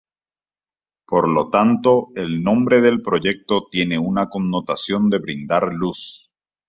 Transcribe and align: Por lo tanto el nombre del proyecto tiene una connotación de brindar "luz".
Por 1.05 1.29
lo 1.29 1.51
tanto 1.51 2.07
el 2.15 2.41
nombre 2.41 2.81
del 2.81 3.03
proyecto 3.03 3.67
tiene 3.69 3.99
una 3.99 4.29
connotación 4.31 5.11
de 5.11 5.19
brindar 5.19 5.75
"luz". 5.75 6.31